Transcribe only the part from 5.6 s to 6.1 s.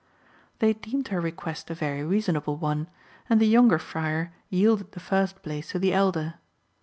to the